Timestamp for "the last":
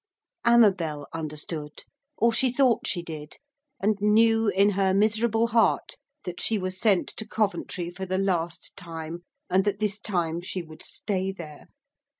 8.07-8.75